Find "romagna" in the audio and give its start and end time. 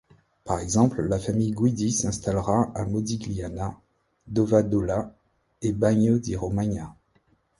6.35-6.95